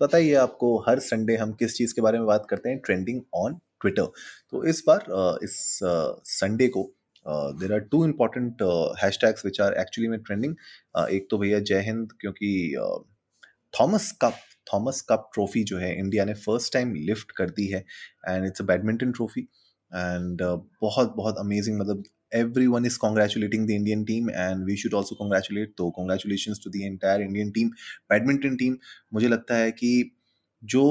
पता 0.00 0.18
ही 0.18 0.28
है 0.28 0.34
आपको 0.36 0.76
हर 0.88 0.98
संडे 1.00 1.36
हम 1.36 1.52
किस 1.52 1.74
चीज़ 1.76 1.94
के 1.94 2.00
बारे 2.02 2.18
में 2.18 2.26
बात 2.26 2.46
करते 2.50 2.68
हैं? 2.68 2.78
Trending 2.84 3.20
on 3.36 3.58
Twitter. 3.80 4.06
तो 4.50 4.64
इस 4.64 4.82
बार 4.86 5.04
इस 5.44 5.56
संडे 6.30 6.68
को 6.76 6.82
there 7.60 7.72
are 7.72 7.80
two 7.92 8.04
important 8.04 8.62
hashtags 9.20 9.44
which 9.44 9.60
are 9.60 9.74
actually 9.80 10.08
में 10.08 10.18
ट्रेंडिंग 10.20 10.54
एक 11.10 11.26
तो 11.30 11.38
भैया 11.38 11.58
जय 11.60 11.80
हिंद 11.86 12.12
क्योंकि 12.20 12.50
Thomas 13.74 14.10
Cup 14.22 14.34
Thomas 14.72 15.00
Cup 15.08 15.30
trophy 15.34 15.62
जो 15.64 15.78
है 15.78 15.96
इंडिया 15.98 16.24
ने 16.24 16.34
फ़र्स्ट 16.36 16.72
टाइम 16.72 16.94
लिफ्ट 16.96 17.30
कर 17.36 17.50
दी 17.50 17.66
है। 17.66 17.84
And 18.28 18.46
it's 18.46 18.62
a 18.62 18.64
badminton 18.64 19.12
trophy 19.12 19.40
and 19.40 20.42
बहुत 20.82 21.14
बहुत 21.16 21.38
अमेजिंग 21.38 21.78
मतलब 21.80 22.02
everyone 22.32 22.84
is 22.84 22.96
congratulating 22.98 23.66
the 23.66 23.76
Indian 23.76 24.04
team 24.04 24.28
and 24.30 24.64
we 24.64 24.76
should 24.76 24.94
also 24.94 25.14
congratulate 25.14 25.76
तो 25.76 25.90
congratulations 25.98 26.58
to 26.58 26.70
the 26.70 26.84
entire 26.86 27.22
Indian 27.22 27.52
team 27.52 27.70
badminton 28.10 28.56
team 28.56 28.76
मुझे 29.14 29.28
लगता 29.28 29.56
है 29.56 29.70
कि 29.72 30.10
जो 30.62 30.84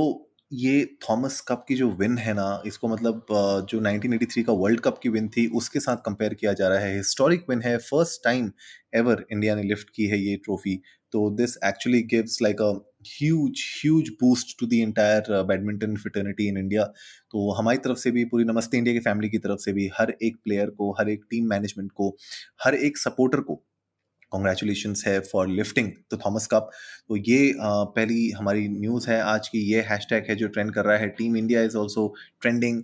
ये 0.53 0.85
थॉमस 1.09 1.39
कप 1.47 1.65
की 1.67 1.75
जो 1.75 1.89
विन 1.91 2.17
है 2.17 2.33
ना, 2.33 2.61
इसको 2.65 2.87
मतलब 2.87 3.25
जो 3.69 3.79
1983 3.81 4.43
का 4.43 4.53
वर्ल्ड 4.53 4.79
कप 4.79 4.99
की 5.03 5.09
विन 5.09 5.27
थी, 5.29 5.45
उसके 5.47 5.79
साथ 5.79 5.97
कंपेयर 6.05 6.33
किया 6.33 6.53
जा 6.53 6.67
रहा 6.67 6.79
है। 6.79 6.95
हिस्टोरिक 6.95 7.45
विन 7.49 7.61
है 7.61 7.77
फ़र्स्ट 7.77 8.23
टाइम 8.23 8.51
एवर 8.95 9.25
इंडिया 9.31 9.55
ने 9.55 9.63
लिफ्ट 9.63 9.89
की 9.95 10.05
है 10.07 10.19
ये 10.19 10.35
ट्रॉफी 10.45 10.75
तो 11.11 11.29
this 11.37 11.57
actually 11.65 12.01
gives 12.13 12.41
like 12.41 12.61
a 12.61 12.71
huge 13.09 13.63
huge 13.75 14.09
boost 14.21 14.59
to 14.59 14.67
the 14.67 14.73
entire 14.75 15.41
badminton 15.43 15.95
fraternity 15.97 16.47
in 16.47 16.57
India 16.57 16.83
तो 17.31 17.51
हमारी 17.53 17.77
तरफ़ 17.79 17.97
से 17.97 18.11
भी, 18.11 18.25
पूरी 18.25 18.43
नमस्ते 18.45 18.77
इंडिया 18.77 18.93
की 18.95 18.99
फैमिली 19.01 19.29
की 19.29 19.37
तरफ़ 19.37 19.59
से 19.59 19.73
भी, 19.73 19.89
हर 19.99 20.15
एक 20.21 20.37
प्लेयर 20.43 20.69
को, 20.71 20.91
हर 20.99 21.09
एक 21.09 21.23
टीम 21.31 21.49
मैनेजमेंट 21.49 21.91
को, 21.91 22.15
हर 22.63 22.75
एक 22.75 22.97
सपोर्टर 22.97 23.41
को 23.41 23.63
कॉन्ग्रेचुलेशन 24.31 24.93
है 25.05 25.19
for 25.21 25.47
lifting 25.49 25.91
the 26.13 26.19
Thomas 26.25 26.47
Cup 26.51 26.69
तो 27.09 27.15
ये 27.17 27.53
पहली 27.59 28.29
हमारी 28.31 28.67
न्यूज़ 28.69 29.09
है 29.09 29.19
आज 29.23 29.47
की, 29.47 29.59
ये 29.73 29.81
हैशटैग 29.89 30.25
है 30.29 30.35
जो 30.35 30.47
ट्रेंड 30.47 30.73
कर 30.73 30.85
रहा 30.85 30.97
है। 30.97 31.07
Team 31.17 31.37
India 31.37 31.61
is 31.63 31.77
also 31.77 32.13
trending 32.41 32.83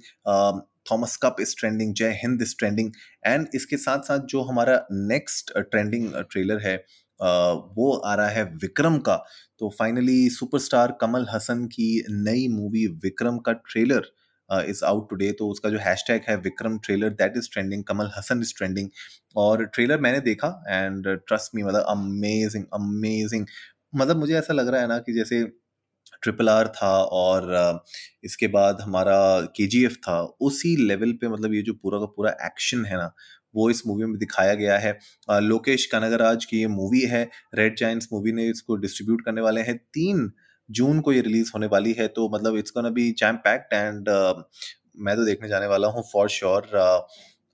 Thomas 0.91 1.15
Cup 1.23 1.35
is 1.41 1.55
trending 1.59 1.93
Jai 1.93 2.19
Hind 2.21 2.41
is 2.41 2.55
trending 2.59 2.91
and 3.27 3.47
इसके 3.55 3.77
साथ 3.77 4.01
साथ 4.07 4.25
जो 4.29 4.41
हमारा 4.43 4.75
नेक्स्ट 4.91 5.51
ट्रेंडिंग 5.59 6.11
ट्रेलर 6.31 6.59
है 6.61 6.75
वो 7.19 7.93
आ 7.97 8.13
रहा 8.15 8.29
है 8.29 8.43
विक्रम 8.63 8.97
का। 8.99 9.15
तो 9.59 9.69
फाइनली 9.79 10.29
सुपरस्टार 10.29 10.97
कमल 11.01 11.25
हसन 11.31 11.65
की 11.67 11.87
नई 12.11 12.47
मूवी 12.49 12.85
विक्रम 13.03 13.37
का 13.39 13.51
ट्रेलर 13.53 14.11
इज़ 14.49 14.83
आउट 14.85 15.09
टुडे 15.09 15.31
तो 15.31 15.47
उसका 15.49 15.69
जो 15.69 15.77
हैशटैग 15.79 16.21
है 16.29 16.35
Vikram 16.37 16.77
trailer 16.79 17.09
that 17.21 17.37
is 17.37 17.49
trending 17.53 17.83
Kamal 17.83 18.11
Haasan 18.17 18.41
is 18.41 18.53
trending 18.57 18.89
और 19.35 19.65
ट्रेलर 19.65 19.99
मैंने 20.01 20.19
देखा 20.21 20.47
एंड 20.69 21.07
ट्रस्ट 21.27 21.55
मी 21.55 21.63
मतलब 21.63 21.85
अमेजिंग 21.89 22.65
अमेजिंग 22.73 23.45
मतलब 23.95 24.17
मुझे 24.17 24.33
ऐसा 24.37 24.53
लग 24.53 24.67
रहा 24.67 24.81
है 24.81 24.87
ना 24.87 24.97
कि 24.99 25.13
जैसे 25.13 25.43
ट्रिपल 26.23 26.49
आर 26.49 26.67
था 26.77 26.89
और 27.13 27.83
इसके 28.25 28.47
बाद 28.47 28.81
हमारा 28.81 29.17
के 29.57 29.67
था, 29.89 30.21
उसी 30.41 30.75
लेवल 30.87 31.11
पे 31.21 31.27
मतलब 31.29 31.53
ये 31.53 31.61
जो 31.61 31.73
पूरा 31.73 31.99
का 31.99 32.05
पूरा 32.17 32.31
एक्शन 32.45 32.85
है 32.85 32.97
ना 32.97 33.13
वो 33.55 33.69
इस 33.69 33.81
मूवी 33.87 34.05
में 34.05 34.17
दिखाया 34.19 34.53
गया 34.55 34.77
है। 34.77 34.97
लोकेश 35.29 35.85
कनगराज 35.85 36.45
की 36.45 36.59
ये 36.59 36.67
मूवी 36.69 37.01
है 37.07 37.23
रेड 37.55 37.77
चाइंस 37.77 38.07
मूवी 38.13 38.31
ने 38.31 38.47
इसको 38.49 38.75
डिस्ट्रीब्यूट 38.77 39.25
करने 39.25 39.41
वाले 39.41 39.61
हैं। 39.61 39.77
तीन 39.77 40.31
जून 40.69 40.99
को 41.01 41.13
ये 41.13 41.21
रिलीज़ 41.21 41.51
होने 41.53 41.67
वाली 41.67 41.93
है 41.93 42.07
तो 42.09 42.29
मतलब 42.29 42.57
it's 42.57 42.71
gonna 42.71 42.89
be 42.93 43.11
jam 43.17 43.35
packed 43.45 43.73
and 43.73 44.09
मैं 44.99 45.15
तो 45.15 45.25
देखने 45.25 45.47
जाने 45.49 45.67
वाला 45.67 45.87
हूँ 45.87 46.03
फॉर 46.13 46.29
श्योर 46.29 46.67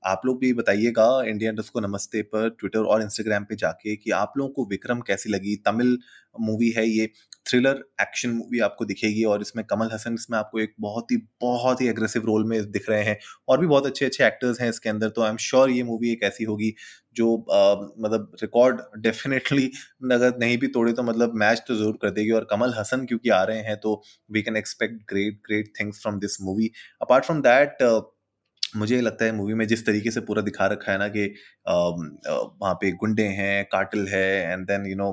आप 0.03 0.21
लोग 0.25 0.39
भी 0.39 0.53
बताइएगा 0.53 1.07
इंडियन 1.27 1.57
को 1.63 1.79
नमस्ते 1.79 2.21
पर 2.25 2.49
ट्विटर 2.49 2.83
और 2.83 3.01
इंस्टाग्राम 3.01 3.43
पे 3.43 3.55
जाके 3.55 3.95
कि 3.95 4.11
आप 4.13 4.33
लोगों 4.37 4.51
को 4.53 4.65
विक्रम 4.69 5.01
कैसी 5.01 5.29
लगी? 5.29 5.55
तमिल 5.65 5.97
मूवी 6.39 6.69
है 6.71 6.87
ये 6.87 7.09
थ्रिलर 7.49 7.83
एक्शन 8.01 8.29
मूवी 8.29 8.59
आपको 8.59 8.85
दिखेगी 8.85 9.23
और 9.25 9.41
इसमें 9.41 9.63
कमल 9.65 9.89
हसन 9.93 10.13
इसमें 10.13 10.37
आपको 10.37 10.59
एक 10.59 10.73
बहुत 10.79 11.11
ही 11.11 11.17
बहुत 11.41 11.81
ही 11.81 11.87
एग्रेसिव 11.89 12.25
रोल 12.25 12.45
में 12.47 12.71
दिख 12.71 12.89
रहे 12.89 13.03
हैं 13.03 13.17
और 13.47 13.59
भी 13.59 13.67
बहुत 13.67 13.85
अच्छे 13.85 14.05
अच्छे 14.05 14.25
एक्टर्स 14.25 14.61
हैं 14.61 14.69
इसके 14.69 14.89
अंदर। 14.89 15.09
तो 15.09 15.21
आई 15.21 15.29
एम 15.29 15.37
श्योर 15.39 15.69
ये 15.69 15.83
मूवी 15.83 16.11
एक 16.11 16.23
ऐसी 16.23 16.43
होगी 16.43 16.73
जो 17.15 17.35
आ, 17.51 17.73
मतलब 17.99 18.31
रिकॉर्ड 18.41 18.81
डेफिनेटली 19.01 19.65
अगर 20.11 20.37
नहीं 20.39 20.57
भी 20.57 20.67
तोड़े 20.69 20.93
तो 20.93 21.03
मतलब 21.03 21.33
मैच 21.35 21.63
तो 21.67 21.75
ज़रूर 21.75 21.97
कर 22.01 22.09
देगी। 22.11 22.31
और 22.31 22.47
कमल 22.51 22.73
हसन 22.77 23.05
क्योंकि 23.05 23.29
आ 23.29 23.43
रहे 23.43 23.61
हैं 23.61 23.77
तो 23.79 24.01
we 24.31 24.41
can 24.41 24.57
expect 24.57 25.01
great 25.09 25.41
great 25.47 25.73
things 25.79 26.01
from 26.01 26.19
this 26.19 26.41
movie 26.41 26.71
apart 27.01 27.25
from 27.25 27.41
that 27.41 27.83
मुझे 28.77 28.99
लगता 29.01 29.25
है 29.25 29.31
मूवी 29.31 29.53
में 29.53 29.65
जिस 29.67 29.85
तरीके 29.85 30.11
से 30.11 30.21
पूरा 30.21 30.41
दिखा 30.41 30.67
रखा 30.67 30.91
है 30.91 30.97
ना 30.97 31.07
कि 31.07 31.25
वहाँ 31.67 32.73
पे 32.73 32.91
गुंडे 32.93 33.23
हैं 33.39 33.65
काटिल 33.65 34.07
है 34.07 34.25
and 34.51 34.65
then 34.67 34.85
you 34.85 34.95
know 34.95 35.11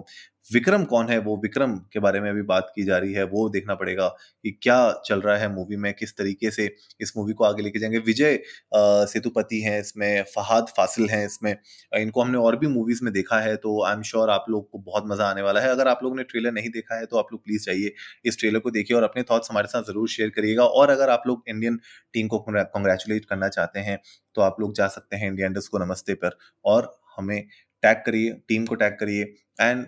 Vikram 0.51 0.85
कौन 0.85 1.09
है? 1.09 1.19
वो 1.19 1.37
विक्रम 1.43 1.75
के 1.93 2.01
बारे 2.01 2.21
में 2.21 2.29
अभी 2.31 2.43
बात 2.45 2.71
की 2.75 2.83
जा 2.85 2.99
रही 2.99 3.13
है। 3.13 3.23
वो 3.27 3.49
देखना 3.51 3.75
पड़ेगा 3.75 4.07
कि 4.45 4.51
क्या 4.63 4.77
चल 5.07 5.21
रहा 5.21 5.37
है 5.37 5.53
मूवी 5.55 5.77
में, 5.77 5.93
किस 5.95 6.17
तरीके 6.17 6.51
से 6.51 6.67
इस 7.01 7.13
मूवी 7.17 7.33
को 7.33 7.45
आगे 7.45 7.63
लेके 7.63 7.79
जाएँगे। 7.79 7.99
विजय 8.01 8.39
सेतुपति 8.75 9.61
हैं 9.61 9.79
इसमें, 9.81 10.23
फहाद 10.27 10.67
फासिल 10.77 11.09
हैं 11.11 11.25
इसमें। 11.27 11.55
इनको 11.93 12.23
हमने 12.23 12.39
और 12.39 12.57
भी 12.57 12.67
मूवीज़ 12.69 13.05
में 13.05 13.13
देखा 13.13 13.41
है 13.41 13.57
तो 13.59 13.83
आई 13.85 13.95
एम 13.95 14.03
श्योर 14.05 14.31
आप 14.31 14.45
लोग 14.51 14.71
को 14.71 14.79
बहुत 14.81 15.05
मज़ा 15.07 15.27
आने 15.27 15.43
वाला 15.43 15.61
है। 15.61 15.71
अगर 15.71 15.89
आप 15.89 16.01
लोगों 16.03 16.17
ने 16.17 16.23
ट्रेलर 16.25 16.53
नहीं 16.53 16.71
देखा 16.71 16.99
है 16.99 17.07
तो 17.07 17.19
आप 17.19 17.33
लोग 17.33 17.45
प्लीज़ 17.45 17.65
जाइए 17.67 17.93
इस 18.25 18.39
ट्रेलर 18.39 18.59
को 18.59 18.71
देखिए 18.71 18.97
और 18.97 19.03
अपने 19.03 19.23
थॉट्स 19.31 19.51
हमारे 19.51 19.69
साथ 19.69 19.83
ज़रूर 19.85 20.09
शेयर 20.09 20.31
करिएगा। 20.31 20.65
और 20.65 20.91
अगर 20.91 21.11
आप 21.11 21.23
लोग 21.27 21.43
इंडियन 21.49 21.81
टीम 22.15 22.29
को 22.29 22.39
कॉन्ग्रेचुलेट 22.41 23.25
करना 23.25 23.49
चाहते 23.51 23.81
हैं 23.81 23.99
तो 24.37 24.43
आप 24.43 24.57
लोग 24.61 24.75
जा 24.75 24.87
सकते 24.89 25.17
हैं 25.17 25.29
इंडिया 25.29 25.49
को 25.61 25.79
नमस्ते 25.79 26.15
पर। 26.15 26.39
और 26.65 26.91
हमें 27.19 27.41
टैग 27.83 27.97
करिए 28.07 28.31
टीम 28.49 28.65
को 28.67 28.75
टैग 28.75 28.93
करिए। 29.01 29.23
And 29.61 29.87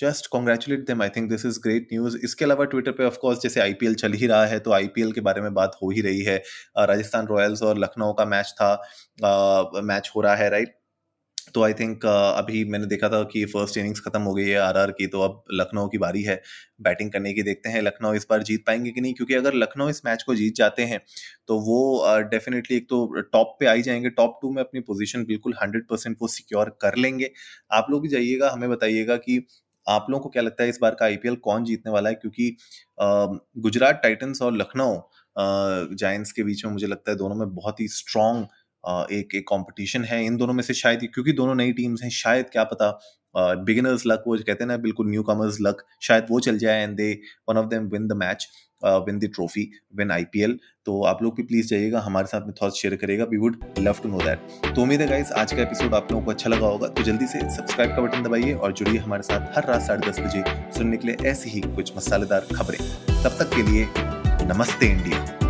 just 0.00 0.26
congratulate 0.32 0.86
them 0.86 1.02
I 1.02 1.08
think 1.08 1.28
this 1.30 1.44
is 1.46 1.58
great 1.62 1.88
news 1.92 2.16
इसके 2.24 2.44
अलावा 2.44 2.64
ट्विटर 2.66 2.92
पे 2.92 3.04
ऑफकोर्स 3.04 3.40
जैसे 3.42 3.60
आईपीएल 3.60 3.94
चल 3.96 4.12
ही 4.14 4.26
रहा 4.26 4.44
है 4.46 4.58
तो 4.60 4.72
आईपीएल 4.72 5.12
के 5.12 5.20
बारे 5.20 5.40
में 5.42 5.52
बात 5.54 5.76
हो 5.82 5.90
ही 5.90 6.00
रही 6.00 6.22
है। 6.24 6.36
राजस्थान 6.80 7.26
रॉयल्स 7.26 7.62
और 7.62 7.78
लखनऊ 7.78 8.12
का 8.12 8.24
मैच 8.26 8.54
था। 8.60 8.74
मैच 9.84 10.10
हो 10.16 10.20
रहा 10.20 10.34
है 10.36 10.50
राइट 10.50 10.76
तो 11.54 11.62
आई 11.64 11.72
थिंक 11.74 12.04
अभी 12.06 12.64
मैंने 12.64 12.86
देखा 12.86 13.08
था 13.08 13.22
कि 13.24 13.44
फ़र्स्ट 13.46 13.76
इनिंग्स 13.78 14.00
खत्म 14.00 14.20
हो 14.22 14.32
गई 14.34 14.44
है 14.44 14.56
आरआर 14.58 14.90
की 14.92 15.06
तो 15.06 15.20
अब 15.22 15.42
लखनऊ 15.54 15.88
की 15.88 15.98
बारी 15.98 16.22
है 16.22 16.40
बैटिंग 16.82 17.10
करने 17.12 17.32
की। 17.34 17.42
देखते 17.42 17.68
हैं 17.68 17.80
लखनऊ 17.82 18.14
इस 18.14 18.26
बार 18.30 18.42
जीत 18.42 18.64
पाएँगे 18.66 18.90
कि 18.90 19.00
नहीं, 19.00 19.14
क्योंकि 19.14 19.34
अगर 19.34 19.54
लखनऊ 19.54 19.88
इस 19.88 20.00
मैच 20.06 20.22
को 20.22 20.34
जीत 20.34 20.54
जाते 20.56 20.82
हैं 20.84 21.00
तो 21.48 21.58
वो 21.60 22.20
डेफिनेटली 22.30 22.76
एक 22.76 22.88
तो 22.90 23.06
टॉप 23.32 23.56
पे 23.60 23.66
आई 23.66 23.82
जाएँगे। 23.82 24.10
टॉप 24.10 24.38
टू 24.42 24.50
में 24.52 24.62
अपनी 24.62 24.80
पोजीशन 24.82 25.24
बिल्कुल 25.26 25.54
हंड्रेड 25.62 25.86
परसेंट 25.88 26.16
वो 26.22 26.28
सिक्योर 26.28 26.76
कर 26.82 26.96
लेंगे। 26.98 27.30
आप 27.72 27.86
लोग 27.90 28.02
भी 28.02 28.08
जाइएगा, 28.08 28.50
हमें 28.50 28.70
बताइएगा 28.70 29.16
कि 29.18 29.38
आप 29.86 30.06
लोगों 30.10 30.22
को 30.22 30.28
क्या 30.30 30.42
लगता 30.42 30.62
है 30.62 30.68
इस 30.68 30.78
बार 30.82 30.94
का 30.94 31.04
आईपीएल 31.04 31.36
कौन 31.44 31.64
जीतने 31.64 31.92
वाला 31.92 32.08
है? 32.10 32.14
क्योंकि 32.16 32.56
गुजरात 33.58 34.00
टाइटन्स 34.02 34.42
और 34.42 34.56
लखनऊ 34.56 34.96
जायंट्स 35.96 36.32
के 36.32 36.42
बीच 36.44 36.64
में 36.64 36.72
मुझे 36.72 36.86
लगता 36.86 37.10
है 37.10 37.16
दोनों 37.18 37.36
में 37.36 37.54
बहुत 37.54 37.80
ही 37.80 37.88
स्ट्रॉन्ग 37.90 38.46
एक 39.12 39.34
एक 39.34 39.44
कंपटीशन 39.48 40.04
है। 40.04 40.24
इन 40.26 40.36
दोनों 40.36 40.54
में 40.54 40.62
से 40.62 40.74
शायद, 40.74 41.00
क्योंकि 41.14 41.32
दोनों 41.32 41.54
नई 41.54 41.72
टीम्स 41.72 42.02
हैं, 42.02 42.10
शायद 42.12 42.50
क्या 42.52 42.64
पता 42.64 42.90
बिगिनर्स 43.34 44.02
लक 44.06 44.24
वो 44.26 44.36
कहते 44.36 44.64
हैं 44.64 44.66
ना, 44.66 44.76
बिल्कुल 44.78 45.10
न्यू 45.10 45.22
कमर्स 45.22 45.58
लक 45.60 45.84
शायद 46.02 46.26
वो 46.30 46.40
चल 46.40 46.58
जाए 46.58 46.82
and 46.82 46.96
they 46.96 47.12
one 47.48 47.56
of 47.56 47.66
them 47.66 47.88
win 47.88 48.08
the 48.08 48.12
match 48.16 48.48
win 49.06 49.18
the 49.18 49.30
trophy 49.34 49.70
win 49.96 50.10
IPL 50.10 50.58
तो 50.86 51.02
आप 51.04 51.22
लोग 51.22 51.34
भी 51.36 51.42
प्लीज़ 51.42 51.68
जाइएगा, 51.68 52.00
हमारे 52.00 52.26
साथ 52.26 52.46
में 52.46 52.52
थॉट्स 52.62 52.76
शेयर 52.76 52.94
करेगा 52.96 53.24
we 53.24 53.36
would 53.36 53.56
love 53.78 53.96
to 54.02 54.08
know 54.08 54.18
that 54.18 54.74
तो 54.74 54.82
उम्मीद 54.82 55.00
है 55.00 55.08
गाइस 55.08 55.32
आज 55.32 55.52
का 55.52 55.62
एपिसोड 55.62 55.94
आप 55.94 56.12
लोगों 56.12 56.24
को 56.24 56.30
अच्छा 56.30 56.50
लगा 56.50 56.66
होगा 56.66 56.88
तो 56.88 57.02
जल्दी 57.02 57.26
से 57.26 57.40
सब्सक्राइब 57.56 57.94
का 57.96 58.02
बटन 58.02 58.22
दबाइए 58.22 58.52
और 58.54 58.72
जुड़िए 58.72 58.98
हमारे 58.98 59.22
साथ 59.22 59.56
हर 59.56 59.68
रात 59.70 59.82
साढ़े 59.82 60.10
दस 60.10 60.20
बजे 60.20 60.42
सुनने 60.78 60.96
के 60.96 61.08
लिए 61.08 61.28
ऐसी 61.30 61.50
ही 61.50 61.60
कुछ 61.66 61.96
मसालेदार 61.96 62.46
खबरें। 62.56 62.78
तब 63.22 63.36
तक 63.38 63.54
के 63.56 63.70
लिए 63.70 63.86
नमस्ते 64.48 64.86
इंडिया। 64.86 65.49